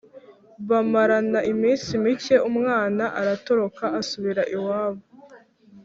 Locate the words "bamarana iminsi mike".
0.69-2.35